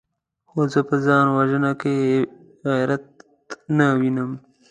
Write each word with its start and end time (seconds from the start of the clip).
خو 0.49 0.61
زه 0.73 0.81
په 0.89 0.95
ځان 1.05 1.25
وژنه 1.37 1.71
کې 1.81 1.93
غيرت 2.69 3.05
نه 3.77 3.87
وينم! 3.99 4.31